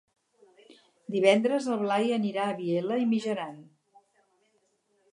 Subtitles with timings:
[1.15, 3.63] Divendres en Blai anirà a Vielha e Mijaran.